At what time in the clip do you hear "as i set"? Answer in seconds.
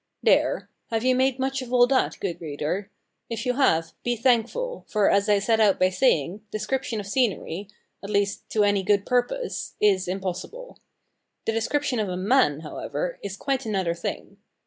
5.11-5.59